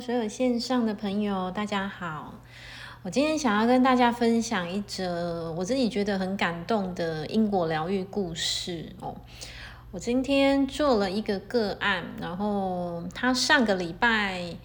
[0.00, 2.34] 所有线上的朋友，大家好。
[3.02, 9.14] 我今天想要跟大家分享一则我自己觉得很感动的因果疗愈故事哦。
[9.92, 14.56] 我今天做了一个个案，然后他上个礼拜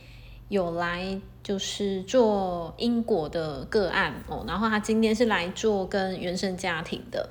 [0.47, 7.29] 有来就是做因果的个案哦，然后他今天是来做跟原生家庭的。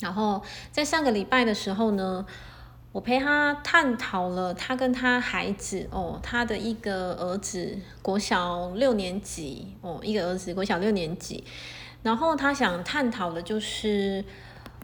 [0.00, 2.26] 然后在上个礼拜的时候呢，
[2.94, 11.42] 我陪他探讨了他跟他孩子哦，他的一个儿子国小六年级哦，一个儿子国小六年级，
[12.04, 14.24] 然后他想探讨的就是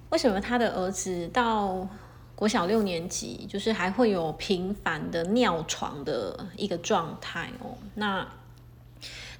[0.08, 1.88] 为什么他的儿子到
[2.34, 8.26] 国小六年级，就是还会有频繁的尿床的一个状态哦，那。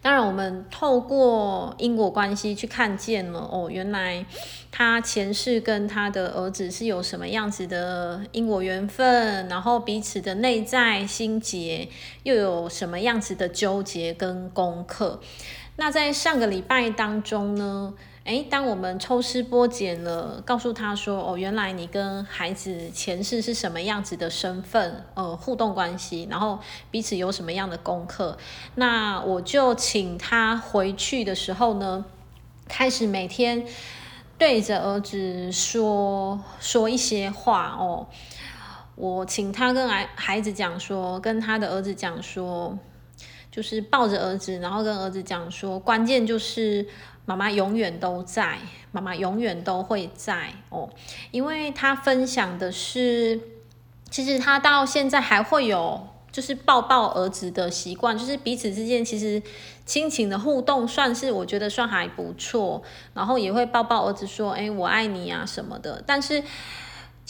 [0.02, 4.24] 当然，我们透过因果关系去看见了哦，原来
[4.72, 11.86] 他前世跟他的儿子是有什么样子的因果缘分，然后彼此的内在心结
[12.22, 15.20] 又有什么样子的纠结跟功课。
[15.76, 17.92] 那在上个礼拜当中呢，
[18.30, 26.60] 诶，当我们抽丝剥茧了，告诉他说：“哦，原来你跟孩子前世是什么样子的身份，呃，互动关系，然后
[26.92, 28.38] 彼此有什么样的功课。”
[28.76, 32.04] 那我就请他回去的时候呢，
[32.68, 33.66] 开始每天
[34.38, 38.06] 对着儿子说说一些话哦。
[38.94, 42.78] 我请他跟孩孩子讲说，跟他的儿子讲说，
[43.50, 46.86] 就是抱着儿子，然后跟儿子讲说，关键就是。
[47.30, 48.58] 妈妈永远都在，
[48.90, 50.90] 妈妈永远都会在哦，
[51.30, 53.40] 因为他分享的是，
[54.10, 59.40] 其实他到现在还会有就是抱抱儿子的习惯，就是彼此之间其实
[59.86, 62.82] 亲情的互动算是我觉得算还不错，
[63.14, 66.42] 然后也会抱抱儿子说，哎，我爱你啊什么的，但是。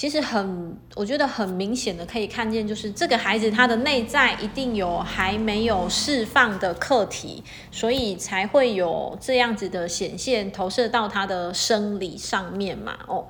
[0.00, 12.96] 其实很，我觉得很明显的可以看见，就是这个孩子他的内在一定有还没有释放的课题，所以才会有这样子的显现投射到他的生理上面嘛。
[13.08, 13.26] 哦，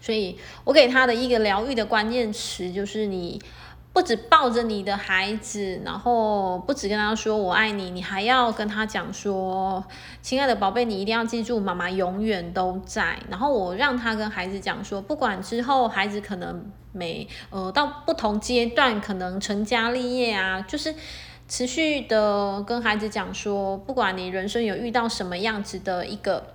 [0.00, 3.42] 所以我给他的一个疗愈的关键词就是你。
[3.92, 9.84] 不止抱着你的孩子，然后不止跟他说我爱你，你还要跟他讲说，
[10.22, 13.18] 亲爱的宝贝，你一定要记住，妈妈永远都在。
[13.28, 20.94] 然后我让他跟孩子讲说，不管之后孩子可能每呃到不同阶段，可能成家立业啊，就是
[21.46, 26.54] 持续的跟孩子讲说，不管你人生有遇到什么样子的一个，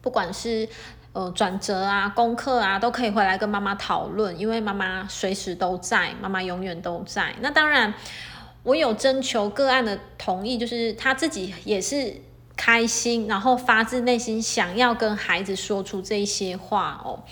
[0.00, 0.68] 不管是。
[1.14, 7.34] 呃，转折啊，功课啊，都可以回来跟妈妈讨论，因为妈妈随时都在，妈妈永远都在。
[7.40, 7.92] 那当然，
[8.62, 12.14] 我有征求个案的同意，就是他自己也是
[12.54, 17.24] 开心，然后发自内心想要跟孩子说出这些话哦。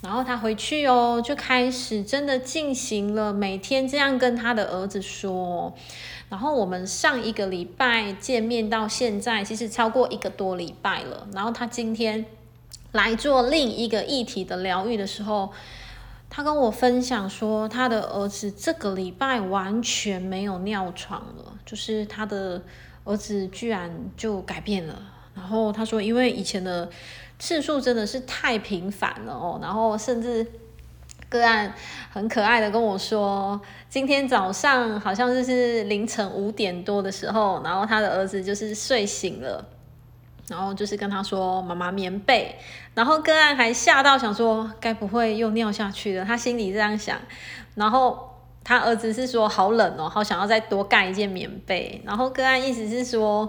[0.00, 5.74] 然后他回去哦，就开始真的进行了每天这样跟他的儿子说。
[6.30, 11.26] 然后我们上一个礼拜见面到现在，其实超过一个多礼拜了。
[11.34, 12.24] 然后他今天。
[12.94, 15.52] 来做另一个议题的疗愈的时候，
[16.30, 22.62] 他跟我分享说，他的儿子这个礼拜完全没有尿床了，就是他的
[23.02, 24.96] 儿子居然就改变了。
[25.34, 26.88] 然后他说，因为以前的
[27.40, 30.46] 次数真的是太频繁了哦，然后甚至
[31.28, 31.74] 个案
[32.12, 39.66] 很可爱的跟我说，今天早上好像就是凌晨五点多的时候，然后他的儿子就是睡醒了。
[40.48, 42.54] 然后就是跟他说妈妈棉被，
[42.94, 47.18] 然后个案还吓到想说该不会又尿下去了，他心里这样想。
[47.74, 48.30] 然后
[48.62, 52.00] 他儿子是说好冷哦，好想要再多盖一件棉被。
[52.04, 53.48] 然后个案意思是说，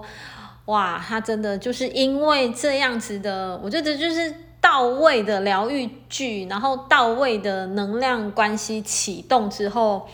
[0.64, 10.08] 哇，他真的就是因为这样子的，我觉得就是到位的疗愈剧，然后到位的能量关系启动之后。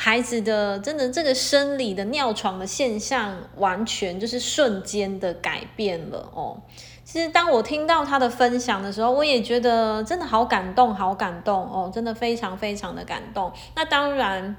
[0.00, 6.56] 孩子的真的这个生理的尿床的现象，完全就是瞬间的改变了哦。
[7.04, 13.52] 其实当我听到他的分享的时候，我也觉得真的好感动，好感动哦，真的非常非常的感动。
[13.74, 14.56] 那当然。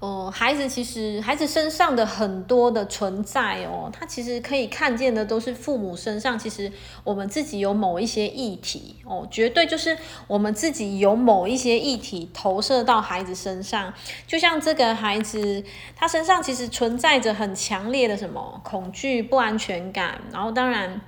[0.00, 6.72] 哦，孩子其实孩子身上的很多的存在哦，他其实可以看见的都是父母身上，其实
[7.04, 13.92] 我们自己有某一些议题哦，绝对就是我们自己有某一些议题投射到孩子身上，
[14.26, 15.62] 就像这个孩子，
[15.94, 20.98] 他身上其实存在着很强烈的什么恐惧、不安全感，然后当然。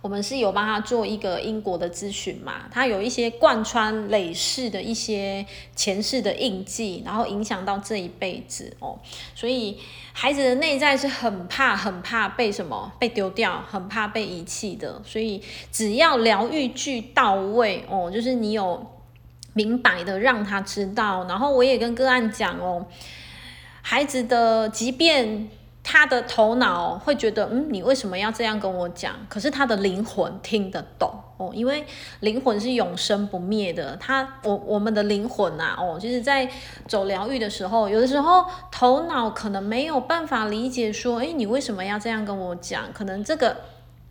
[0.00, 8.98] 我们是有帮他做一个英国的咨询嘛，他有一些贯穿累世的一些前世的印记，然后影响到这一辈子哦，
[9.34, 9.76] 所以
[10.12, 15.42] 孩子的内在是很怕、很怕被什么被丢掉，很怕被遗弃的，所以
[15.72, 18.86] 只要疗愈具到位哦，就是你有
[19.52, 22.86] 明白的让他知道，然后我也跟个案讲哦。
[23.80, 25.48] 孩子的，即便
[25.90, 29.14] 他的头脑会觉得，嗯，你为什么要这样跟我讲？
[29.26, 31.82] 可是他的灵魂听得懂哦，因为
[32.20, 33.96] 灵魂是永生不灭的。
[33.96, 36.46] 他，我，我们的灵魂啊，哦，就是在
[36.86, 42.92] 走疗愈的时候，有的时候头脑可能没有办法理解，说，诶，你为什么要这样跟我讲？
[42.92, 43.56] 可能这个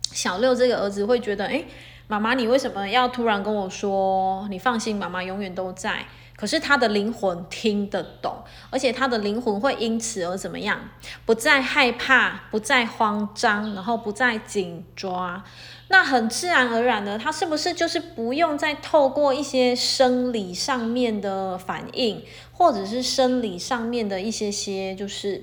[0.02, 1.64] 小六这个儿子会觉得，诶，
[2.08, 4.48] 妈妈，你为什么要突然跟我说？
[4.50, 6.06] 你放心，妈妈永远都在。
[6.34, 10.78] 可是他的灵魂听得懂，而且他的灵魂会因此而怎么样？
[11.26, 15.42] 不再害怕，不再慌张，然后不再紧抓。
[15.88, 22.22] 那很自然而然的，他是不是就是不用再透过一些生理上面的反应，
[22.52, 25.42] 或者是生理上面的一些些，就是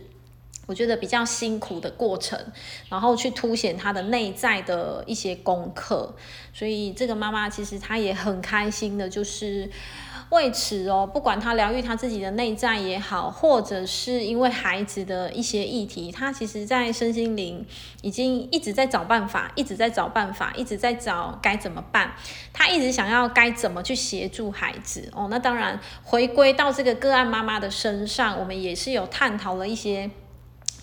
[0.65, 2.39] 我觉得比较辛苦的过程，
[2.89, 6.15] 然后去凸显他的内在的一些功课。
[6.53, 9.69] 所以这个妈妈其实她也很开心的，就是。
[10.31, 17.63] 为此哦，不管她疗愈她自己的内在也好，或者是因为孩子的一些议题，她其实在身心灵
[18.01, 22.11] 已经一直在找办法，一直在找办法，一直在找该怎么办。
[22.51, 25.27] 她一直想要该怎么去协助孩子哦。
[25.29, 30.09] 那当然，回归到这个个案妈妈的身上，我们也是有探讨了一些。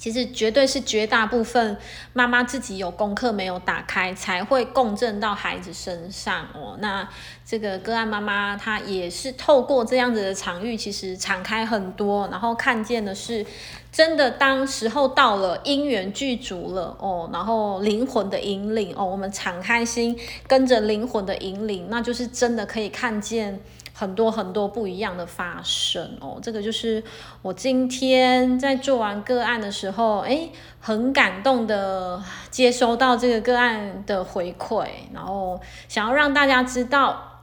[0.02, 1.76] 其实绝对是绝大部分
[2.12, 6.76] 妈妈自己有功课没有打开，才会共振到孩子身上哦。
[6.80, 7.08] 那
[7.46, 13.46] 这个个案妈妈她也是透过这样子的场域，其实敞开很多，然后看见的是
[13.92, 23.60] 真的，当时候到了，因缘具足了哦，然后灵魂的引领哦，我们敞开心，跟着灵魂的引领，那就是真的可以看见。
[24.02, 27.04] 很多很多不一样的发生哦，这个就是
[27.40, 30.50] 我今天在做完个案的时候，诶，
[30.80, 32.20] 很感动的
[32.50, 37.42] 接收到这个个案的回馈，然后想要让大家知道，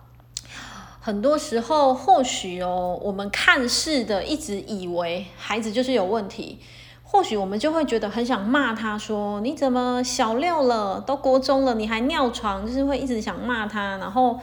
[0.99, 6.59] 很多时候或许哦，我们看似的一直以为孩子就是有问题，
[7.03, 14.37] 或许我们就会觉得很想骂他说，你怎么小六了，都国中了，你还尿床，就是会一直想骂他，然后。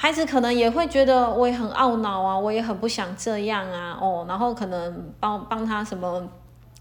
[0.00, 6.22] 孩子可能也会觉得我也很懊恼啊，我也很不想这样啊，哦，然后可能帮帮他什么，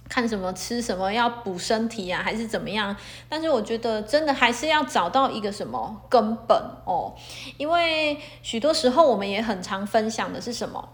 [0.08, 2.96] 看什么吃什么要补身体啊，还是怎么样？
[3.28, 6.56] 但是我觉得真的还是要找到一个什么根本
[6.86, 7.12] 哦，
[7.58, 10.88] 因为许多时候我们也很常分享的是什么？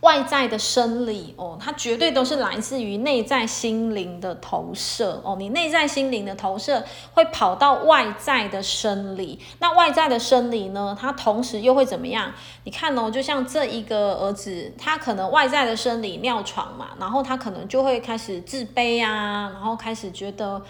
[0.00, 5.36] 外在的生理哦，它绝对都是来自于内在心灵的投射哦。
[5.38, 10.96] 你内在心灵的投射会跑到外在的生理，那外在的生理呢？
[11.00, 12.32] 它同时又会怎么样？
[12.64, 20.62] 你看哦，就像这一个儿子，他可能外在的生理尿床嘛，然后他可能就会开始自卑啊，然后开始觉得。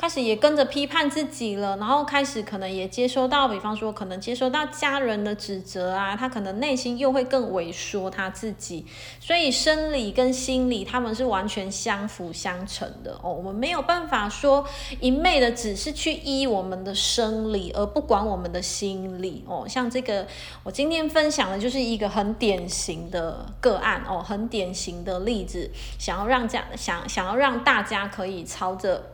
[0.00, 8.86] 开始也跟着批判自己了，然后开始可能也接收到，比方说可能接收到家人的指责啊，他可能内心又会更萎缩他自己，
[9.20, 13.30] 所以生理跟心理他们是完全相辅相成的哦。
[13.30, 14.64] 我们没有办法说
[15.00, 19.66] 一昧的只是去医我们的生理，而不管我们的心理哦。
[19.68, 20.26] 像这个
[20.62, 29.04] 我今天分享的就是一个很典型的个案哦，很典型的例子，想要让这样想想要让大家可以朝着。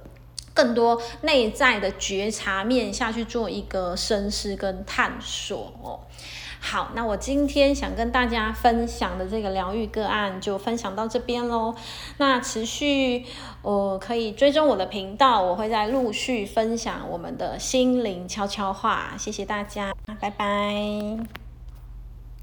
[0.56, 6.00] 更多内在的觉察面下去做一个深思跟探索哦。
[6.58, 11.76] 好，那我今天想跟大家分享的这个疗愈个案就分享到这边喽。
[12.17, 13.25] 那持续
[13.63, 19.13] 呃可以追踪我的频道，我会再陆续分享我们的心灵悄悄话。
[19.17, 21.45] 谢谢大家，拜拜。